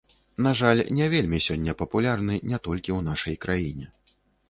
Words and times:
На 0.45 0.53
жаль, 0.61 0.81
не 0.99 1.09
вельмі 1.15 1.39
сёння 1.49 1.77
папулярны 1.83 2.41
не 2.49 2.63
толькі 2.71 2.91
ў 2.97 2.99
нашай 3.13 3.43
краіне. 3.47 3.85